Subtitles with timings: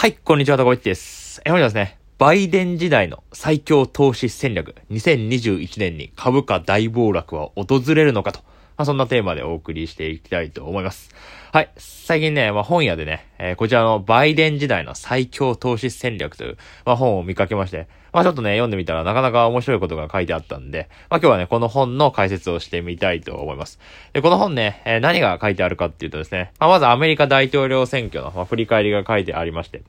[0.00, 1.42] はい、こんにちは、たこいちです。
[1.44, 8.38] え、本日はですね、バイデン時代の最強投資戦略、2021年に株価大暴落は訪れるのかと、
[8.78, 11.12] まあ、そんなテーマでお送りしていきたいと思います。
[11.52, 11.70] はい。
[11.76, 23.80] 最近ね、まあ、本屋でね、えー、こちらのバイデン時代の最強投資戦略という、まあ、本を見かけまして、まあ、ちょっとね、読んでみたらなかなか面白いことが書いてあったんで、まあ、今日はね、この本の解説をしてみたいと思います。
[24.12, 29.82] で、この本ね、えー、何が書いてあるかっていうとですね、まあ、まずアメリカ大統領選挙の、まあ、振り返りが書いてありまして、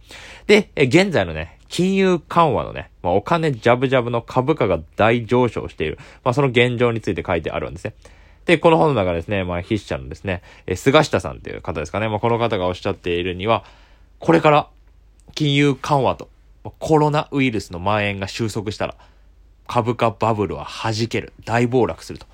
[0.48, 7.94] で、えー、現在のね、金融緩和のね、まあ、お金ジャブジャブの株価が大上昇している、まあ、その現状について書いてあるんですね。
[8.46, 13.64] で、この本の中ですね、まあ、筆者のですね、え菅下さんっていう方ですかね、まあ、この方がおっしゃっているには、
[14.20, 14.70] これから
[15.36, 16.30] 金融緩和と
[16.80, 18.96] コロナウイルスの蔓延が収束したら、
[19.68, 22.26] 株価バブルは弾ける、大暴落すると。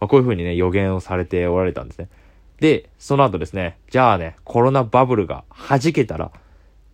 [0.00, 2.08] まあ、こういうふうにね、予言をされておられたんですね。
[2.60, 6.32] で、その後ですね、じゃあね、コロナバブルが弾けたら、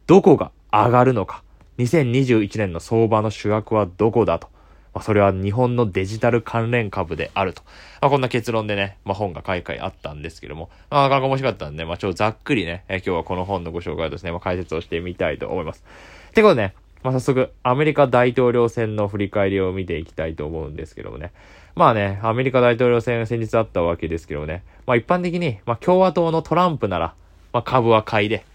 [0.06, 1.42] どこが上がるのか。
[1.78, 4.48] 2021年の相場の主役はどこだと。
[4.94, 7.62] まあ、それは日本のデジタル関連株であると。
[8.00, 15.84] まあ、こんな結論でね、まあ、本が開会あったんですけども、まあ、なかなか面白かったんで、まあ、ちょっとざっくりね、えー、今日はこの本のご紹介をですね、まあ、解説をしてみたいと思います。
[16.30, 21.32] ってことでね、まあ、早速、アメリカ大統領選の振り返りを見ていきたいと思うんですけどもね。
[21.74, 24.62] まあね、アメリカ大統領選が先日あったわけですけどもね。
[24.86, 27.14] まあ一般的に、まあ共和党のトランプなら、
[27.52, 28.46] まあ株は買いで、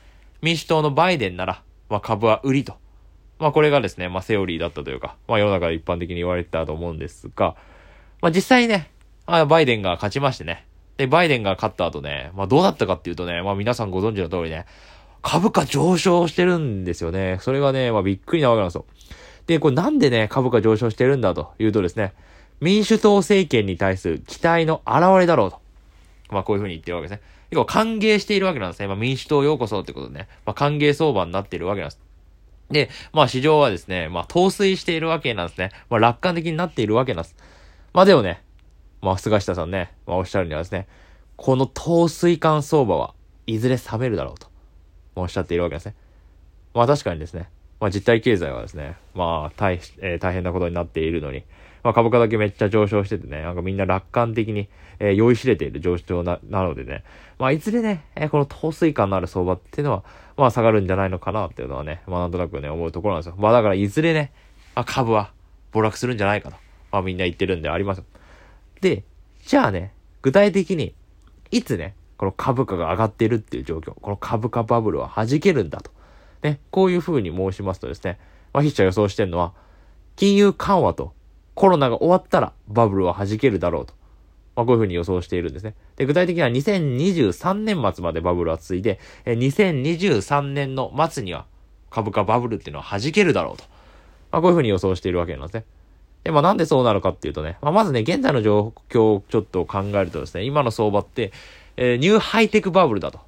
[0.42, 2.78] 民主党のバイデンなら、まあ株は売りと。
[3.40, 7.56] まあこれがですね、まあセオリーだったというか、まあ世の中で一般的に言われてたと思うんですが、
[8.22, 8.92] まあ実際ね、
[9.26, 10.66] あバイデンが勝ちましてね。
[10.98, 14.66] で、バイデンが勝った後ね、まあどうなったかっていうとね、まあ皆さんご存知の通りね、
[15.22, 17.38] 株価上昇してるんですよね。
[17.40, 18.86] それがね、まあびっくりなわけなんですよ。
[19.48, 22.14] で、これなんでね、株価上昇してるんだというとですね、
[22.60, 25.60] 民主党政権に対する期待の表れだろうと。
[26.30, 27.24] まあこういうふうに言ってるわけですね。
[27.50, 28.88] 結構歓迎しているわけなんですね。
[28.88, 32.09] まあ民主党ようこそってことでね、まあ歓迎相場になっているわけなんです。
[32.70, 35.72] で、まあ市場はですね、まあ陶酔しているわけなんですね。
[35.90, 37.36] まあ楽観的になっているわけなんです。
[37.94, 38.44] まあでもね、
[39.02, 40.88] まあ菅下さんね、まあおっしゃるにはですね、
[41.36, 43.14] この陶酔感相場は
[43.48, 44.48] いずれ冷めるだろうと、
[45.16, 45.96] まあ、おっしゃっているわけですね。
[46.74, 47.50] まあ確かにですね、
[47.80, 51.44] まあ実体経済はですね、まあ大、えー、大変なことになっているのに、
[51.84, 54.70] まあ株価だけめっちゃ上昇しててね、なんかみんな楽観的に、
[55.00, 57.04] えー、酔いしれている上昇な、なのでね、
[57.38, 60.04] まあいずれね、えー、この陶酔感のある相場っていうのは、
[60.38, 63.36] まあ下がるんじゃないのかなっていうのはね、まあなんとなくね、思うところなんですよ。
[63.38, 64.32] まあだからいずれね、
[64.76, 65.32] あ株は
[65.72, 66.58] 暴落するんじゃないかと、
[66.92, 68.04] まあみんな言ってるんであります。
[68.82, 69.04] で、
[69.46, 70.94] じゃあね、具体的に、
[71.52, 75.92] いつね、この株価が上がってるっていう状況、この株価バブルは弾けるんだと。
[76.44, 78.20] ね、こういうふうに申しますとですね、
[78.54, 79.54] まあ筆者予想してるのは、
[80.16, 81.14] 金融緩和と
[81.60, 83.94] コロナが終わったらバブルは弾けるだろうと。
[84.56, 85.76] まあ、こういうふうに予想しているんですね。
[85.98, 91.46] で、具体的には2023年末までバブルは続いて、え2023年の末には
[91.90, 93.66] 株価バブルっていうのは弾けるだろうと。
[94.32, 95.66] まあ、こういうふうに予想しているわけなんですね。
[96.24, 101.34] で、まあ、なんでそうなるかっていうとね、まあ、まずね、現在の状況をちょっと考えるとですね、今の相場って、
[101.76, 103.20] えー、ニューハイテクバブルだと、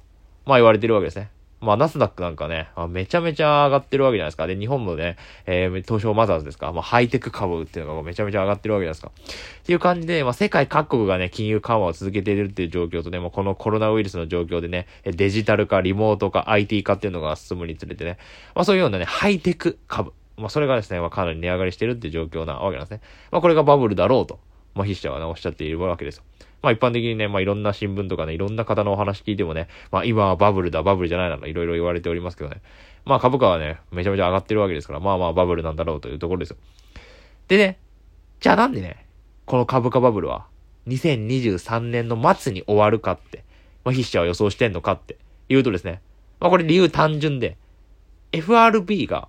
[0.46, 1.28] まあ、言われてるわけですね。
[1.62, 4.48] まあ、ナスダックなんかね、めちゃめちゃ上がってるわけじゃないですか。
[4.48, 6.72] で、日本もね、えー、東証マザーズですか。
[6.72, 9.12] まあ、ハイテク株っていうのがめちゃめちゃ上がってるわけじゃないですか。
[9.62, 18.18] っていう感じで、まあ、世界各国がね、金融緩和を続けているっていう状況とね、もうこのコロナウイルスの状況でね、デジタル化、リモート化、IT 化っていうのが進むにつれてね、
[18.56, 20.12] まあ、そういうようなね、ハイテク株。
[20.36, 23.00] まあ、それがですね、まあ、かなり値上がりしてるっていう状況なわけなんですね。
[23.30, 24.40] まあ、これがバブルだろうと、
[24.74, 26.24] まあ、筆者はね、おっしゃっているわけですよ。
[26.62, 32.62] まあ一般的にね、まあいろんな新聞とかね、いろんな方のお話聞いてもね、まあ今はバブルだ、バブルじゃないなど、いろいろ言われておりますけどね。
[33.04, 36.56] まあ株価はね、めちゃめちゃ上がってるわけですから、まあまあバブルなんだろうというところですよ。
[37.48, 37.78] でね、
[38.40, 39.06] じゃあなんでね、
[39.44, 40.46] この株価バブルは
[40.86, 43.44] 2023年の末に終わるかって、
[43.84, 45.16] まあ筆者は予想してんのかって
[45.48, 46.00] 言うとですね、
[46.38, 47.56] まあこれ理由単純で、
[48.30, 49.28] FRB が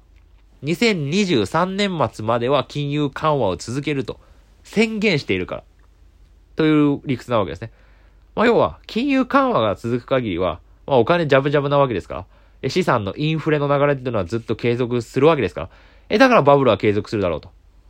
[0.64, 4.20] 2023年末までは金融緩和を続けると
[4.64, 5.64] 宣言しているから。
[6.56, 7.72] という理屈なわけですね。
[8.36, 12.26] まあ、要は、金融緩和が続く限りは、まあ、お金ジャブジャブなわけですか
[12.62, 15.70] ら、資産のインフレの流れっていうのはずっと継続するわけですから、
[16.10, 17.50] え、だからバブルは継続するだろうと。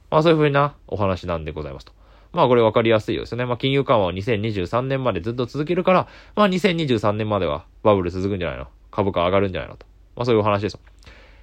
[0.10, 1.94] まあ、そういうふうなお話なんでございますと。
[2.32, 3.46] まあ、これ分かりやすいですよね。
[3.46, 8.68] まあ、金融緩和を2023年までずっと続けるから、まあ、2023年まではバブル続くんじゃないの？
[8.92, 9.86] 株価上がるんじゃないのと。
[10.16, 10.80] まあ、そういうお話です。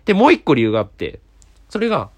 [0.04, 1.20] で、もう一個理由があって、
[1.68, 2.10] それが、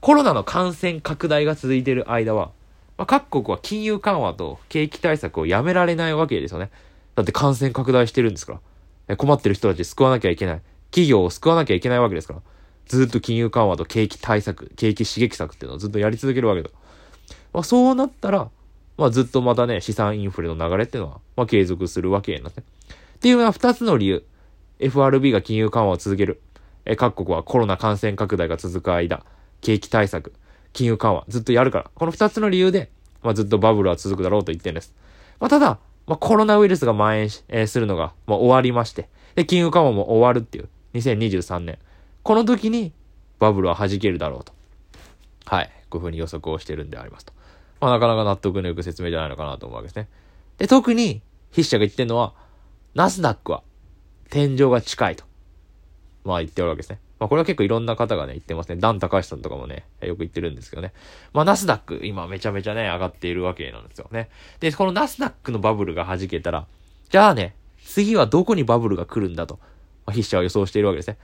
[0.00, 2.50] コロナの感染拡大が続いている間は、
[2.98, 6.70] まあ、各国は金融緩和と景気対策をやめられないわけですよね。
[7.14, 8.60] だって感染拡大してるんですか
[9.08, 9.16] ら。
[9.16, 10.60] 困ってる人たち救わなきゃいけない。
[10.90, 12.42] 企業を救わなきゃいけないわけですから。
[12.86, 16.70] ずっと金融緩和と景気対策、景気刺激策っていうのをずっとやり続けるわけだ。
[17.52, 18.50] まあ、そうなったら、
[18.96, 22.64] まあ、ずっとまたね、資産インフレの流れっていうのは、まあ、継続するわけになんですね。
[23.16, 24.24] っていうのは二つの理由。
[24.80, 26.40] FRB が金融緩和を続ける。
[26.84, 29.24] え各国はコロナ感染拡大が続く間、
[29.60, 30.32] 景気対策、
[30.72, 31.90] 金融緩和、ずっとやるから。
[31.94, 32.90] この二つの理由で、
[33.22, 34.94] まあ、ずっとバブルは続くだろうと言ってるんです。
[35.40, 41.78] まあ、ただ、まあ、コロナウイルスが蔓延し、えー、するのが、まあ、終わりまして、で、金融緩和も終わるっていう、2023年。
[42.22, 42.92] この時に、
[43.38, 44.52] バブルは弾けるだろうと。
[45.46, 45.70] はい。
[45.90, 47.32] こういう風に予測をしてるんでありますと。
[47.80, 50.08] まあ、なかなか納得のいく説明じゃないのかなと思うわけですね。
[50.58, 52.34] で、特に、筆者が言ってるのは、
[52.94, 53.62] ナスダックは、
[54.30, 55.24] 天井が近いと。
[56.24, 57.00] まあ言っておるわけですね。
[57.18, 58.76] まあこれは結構いろんな方がね、言ってますね。
[58.76, 60.92] ダン高橋さんとかもね、よく言ってるんですけどね。
[61.32, 64.28] まあナスダック、今めちゃめちゃね、上がっているわけなんですよね。
[64.60, 66.66] で、このナスダックのバブルが弾けたら、
[67.10, 67.54] じゃあね、
[67.84, 69.58] 次はどこにバブルが来るんだと、
[70.06, 71.16] まあ、筆者は予想しているわけですね。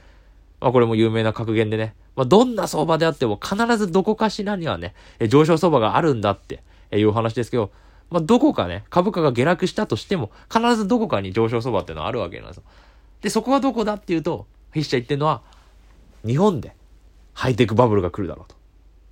[0.61, 4.94] まあこれも有名な格言でね、まあどんな相場であっても必ずどこかしらにはね、
[5.29, 6.62] 上昇相場があるんだって
[6.93, 7.70] いうお話ですけど、
[8.11, 12.62] まあどこかね、株価が下落したとしても、必ずどこかに上昇相場っていうのはあるわけなんですよ。
[13.20, 15.43] で、そこはどこだっていうと、筆者言ってるのは、
[16.26, 16.75] 日本で
[17.32, 18.56] ハイテクバブルが来るだろうと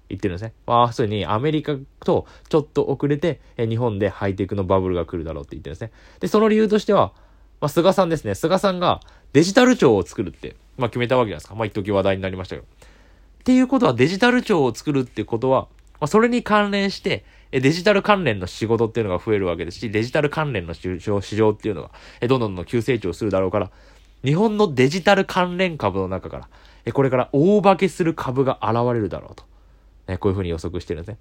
[0.08, 0.52] 言ってるんですね。
[0.66, 5.92] まあ、そうにアメリカとちょっと遅れて、日本でハイテクのバブルが来るだろうって言ってるんですね。
[6.20, 7.12] で、その理由としては、
[7.60, 8.34] まあ、菅さんですね。
[8.34, 9.00] 菅さんが
[9.32, 11.54] デジタル庁を作るって、まあ、決めたわけじゃないですか。
[11.54, 12.66] まあ、一時話題になりましたけど。
[12.66, 15.62] っていうことはデジタル庁を作るってことは、
[16.00, 21.90] まあ、それに関連して、デジタル関連の仕事っていうのが増えるわけですし、デジタル関連の市場っていうのが、
[22.26, 23.70] どんどんどん急成長するだろうから、
[24.24, 26.48] 日本のデジタル関連株の中から、
[26.90, 29.44] これから大化けする株が現れるだろうと。
[30.08, 31.18] ね、こういうふうに予測してるんですね。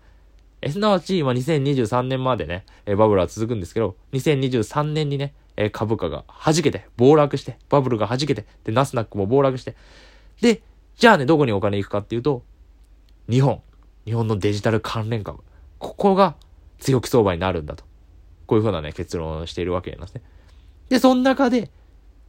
[0.61, 9.75] えすなわち、まあ、2023年までね、えバブルは続くんですけど、2023年にね、え株価が弾けて、暴落して、バブルが弾けて、で、ナスナックも暴落して、
[10.41, 10.61] で、
[10.95, 12.43] じゃあね、どこにお金行くかっていうと、
[13.29, 13.61] 日本。
[14.05, 15.39] 日本のデジタル関連株。
[15.79, 16.35] ここが
[16.79, 17.83] 強気相場になるんだと。
[18.45, 20.21] こういうふうなね、結論をしているわけなんですね。
[20.89, 21.71] で、その中で、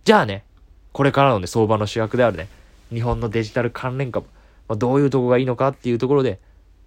[0.05, 0.45] じゃあね、
[0.93, 2.49] これからのね、相場の主役であるね、
[2.93, 4.27] 日本のデジタル関連株、
[4.69, 6.39] まあ、どういうとこがいいのかっていうところで、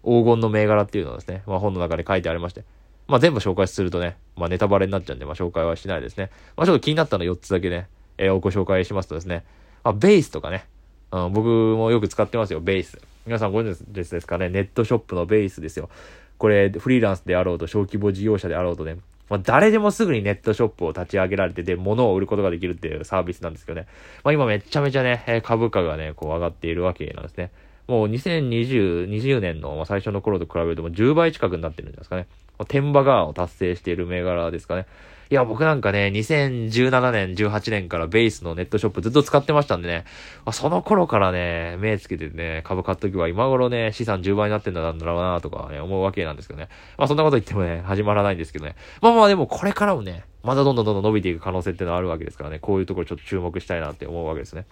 [0.03, 2.63] 黄金の銘柄っていうのをですね、まあ、本の中で書いてありまして、
[3.07, 6.29] まあ、全部紹介するとね、まあ、ネタバレになっちゃうんで、まあ、紹介はしないですね。
[6.55, 7.87] まあ、ちょっと気になったの4つだけね、
[8.17, 9.43] えー、ご紹介しますとですね、
[9.83, 10.65] まあ、ベースとかね、
[11.11, 12.99] うん、僕もよく使ってますよ、ベース。
[13.25, 15.89] 皆さんご存知ですかね、ネットショップのベースですよ。
[16.37, 18.97] これ、フリーランスであろうと、小規模事業者であろうとね、
[19.29, 23.87] まあ、誰でもすぐにネットショップを立ち上げられて、で、物を売ることができるっていうサービスなんですけどね。
[24.23, 27.51] まあ、今めちゃめちゃね、株価がね、こう上がっているわけなんですね。
[27.87, 32.27] もう2020、20年の最初の頃と比べるとも10倍近くになってるんじゃないですかね。
[32.67, 34.85] 天馬ガーを達成している銘柄ですかね。
[35.29, 40.05] いや、僕なんかね、2017年、18年からベースのネットショップずっと使ってましたんでね、
[40.45, 46.69] ま、その頃からね、目つけてね、株買っとけば今頃ね、資産10倍になってんだろうなとかね、思うわけなんですけどね。
[46.97, 48.75] まあそんなこと言ってもね、始まらないんですけどね。
[49.01, 54.65] まあまあでもこれからもね、まだどんどんどんどん伸びていく可能性っていうのはあるわけですからね、こういうところちょっと注目したいなって思うわけですね。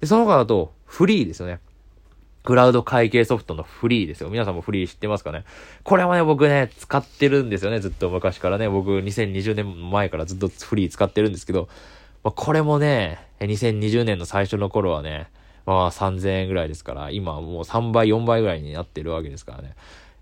[0.00, 1.60] で、その他だと、フリーですよね。
[2.44, 4.28] クラウド会計ソフトのフリーですよ。
[4.28, 5.44] 皆さんもフリー知ってますかね？
[5.84, 7.78] これはね、僕ね、使ってるんですよね。
[7.80, 8.68] ずっと昔からね。
[8.68, 11.68] 僕、2020年前からずっとフリー使ってるんですけど、
[12.24, 15.28] まあ、これもね、2020年の最初の頃はね、
[15.66, 19.74] まあ3000円ぐらいですから、今もう3倍、4倍ぐらいになってるわけですからね。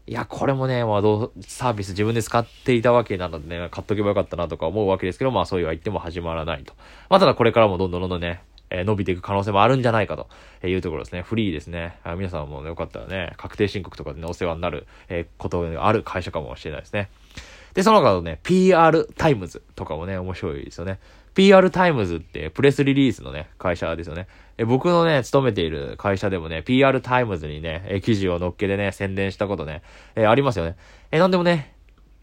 [0.07, 6.75] いや、これもね、まあどう、サービス自分で使っていたわけなのでね、買っとけばよかったなとか思うわけですけど、まあそういうは言っても始まらないと。
[7.09, 10.29] まあただこれからもどんどんどんどんね、え伸びていく可能性もあるんじゃないかと
[10.67, 11.23] いうところですね。
[11.23, 11.99] freee ですね。
[12.05, 17.11] あ皆さんも、ね、よかったらね、確定申告とかでね、お世話になる、えことがある会社かもしれないですね。
[17.75, 20.99] で、その他のね、PR TIMES とかもね、面白いですよね。
[21.35, 24.27] PR タイムズってプレスリリースのね、会社ですよね。
[24.59, 29.83] え僕のね、勤めている会社でもね、PR TIMES にね、え記事を載っけてね、宣伝したことね、
[30.17, 30.77] えありますよね。
[31.13, 31.75] えなんでもね、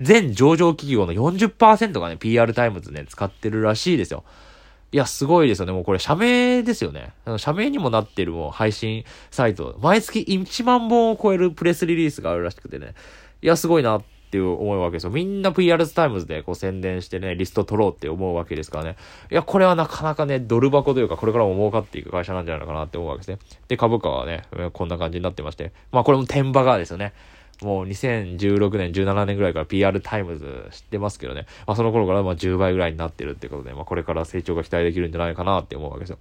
[0.02, 4.24] 全上場企業の40%がね、PR TIMES ね、使ってるらしいですよ。
[4.92, 5.74] いや、すごいですよね。
[5.74, 7.12] もうこれ、社名ですよね。
[7.38, 9.78] 社名にもなってるもう配信サイト。
[9.82, 12.94] 毎月1万本を超えるプレスリリースがあるらしくてね。
[13.42, 15.10] いや、すごいなっていう思うわけですよ。
[15.10, 18.96] みんな PR タイムズでこう宣伝してね、リスト取ろうって思うわけですからね。
[19.30, 23.40] いや、これはなかなかね、ドル箱というか、これからも儲かっていく会社なんじゃないのかなって思うわけですね。
[23.68, 25.74] で、株価はね、こんな感じになってまして。
[25.92, 27.14] まあ、これもテンバガーですよね。
[27.62, 31.46] もう2016年、17年ぐらいから PR タイムズ知ってますけどね。
[31.66, 36.18] まあその頃からまあ10倍ぐらいになってるってことで、まあこれから成長が期待できるんじゃないかなって思うわけですよ。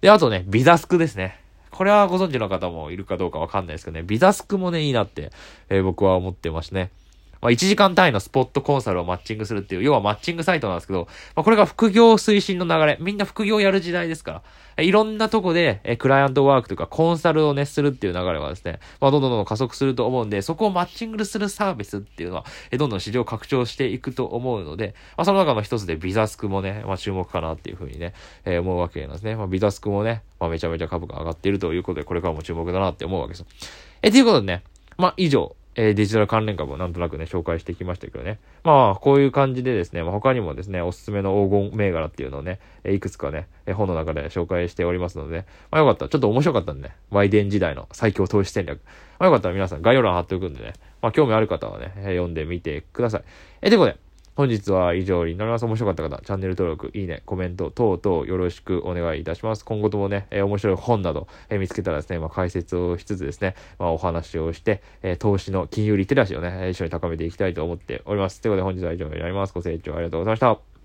[0.00, 1.40] で、あとね、ビザスクですね。
[1.70, 5.30] これはご存知の方もいるかどうかわかんないですけどね、ビザスクもね、いいなって、
[5.68, 6.90] えー、僕は思ってますね。
[7.40, 12.98] まあ、1時間単位のスポットコンサルをマッチングするっていう、要はマッチングサイトなんですけど、まあ、これが副業推進の流れ。
[13.00, 14.42] みんな副業やる時代ですから。
[14.78, 28.12] いろんなとこで、えクライアントワークとかコンサルをね、するっていう流れはですね、まあ、どんどんどんどん加速すると思うんで、そこをマッチングするサービスっていうのは、えどんどん市場拡張していくと思うので、まあ、その中の一つでビザスクもね、まあ、注目かなっていうふうにね、
[28.44, 29.34] えー、思うわけなんですね。
[29.34, 33.46] まあ、ビザスクもね、まあ、めちゃめちゃ株価上がっているということで、これからも注目だなって思うわけですよ。
[34.02, 34.62] え、ということでね、
[34.98, 38.38] まあ、以上、えー、デジタル関連株をなんとなくね、紹介してきましたけどね。
[38.64, 46.08] まあ、こういう感じでですね、まあ、他にもですね、おすすめの黄金銘柄っていうのをね、えいくつかね、え本の中で紹介しておりますので、まあ、よかった。
[46.08, 48.80] ちょっと面白かったんでね、ワイデン時代の最強投資戦略。
[49.18, 53.22] まあ、よかったら皆さん概要欄貼っておくんでね、まあ、興味ある方はね、え読んでみてください。
[53.60, 53.98] え、ということで、
[54.36, 55.64] 本日は以上になります。
[55.64, 59.64] 面白かった方、チャンネル登録、いいね、コメント等々よろしくお願いいたします。
[59.64, 68.42] 今後ともね、えー、面白い本など、えー、見つけたらですね、まあ、解説をしつつですね、まあ、お話をして、えー、投資の金融リテラシーをね、一緒に高めていきたいと思っております。
[68.42, 69.54] ということで本日は以上になります。
[69.54, 70.75] ご清聴ありがとうございました。